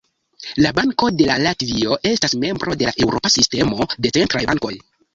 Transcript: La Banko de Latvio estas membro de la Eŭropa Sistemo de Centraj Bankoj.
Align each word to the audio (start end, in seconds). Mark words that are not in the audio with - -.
La 0.65 0.71
Banko 0.79 1.09
de 1.19 1.27
Latvio 1.43 1.99
estas 2.13 2.35
membro 2.47 2.81
de 2.83 2.91
la 2.91 2.97
Eŭropa 3.07 3.35
Sistemo 3.39 3.91
de 4.03 4.17
Centraj 4.21 4.47
Bankoj. 4.53 4.79